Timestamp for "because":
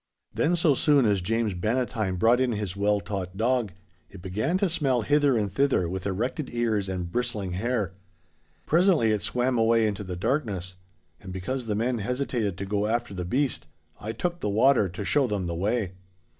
11.31-11.67